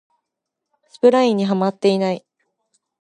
[0.89, 2.25] スプラインにハマってない